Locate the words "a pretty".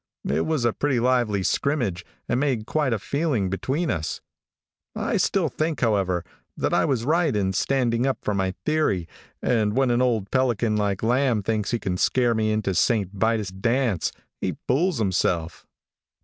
0.65-0.99